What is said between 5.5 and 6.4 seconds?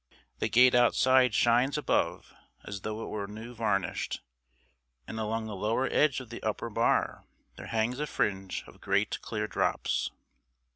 lower edge of